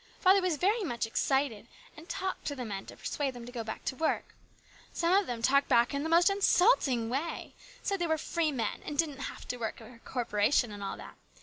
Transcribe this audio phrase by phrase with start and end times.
[0.19, 3.63] Father was very much excited, and talked to the men to persuade them to go
[3.63, 4.33] back to work.
[4.91, 8.81] Some of them talked back in the most insulting way; said they were free men,
[8.83, 11.15] and did not have to work for a corporation, and all that.